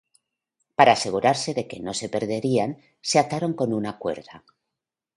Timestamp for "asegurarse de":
0.97-1.63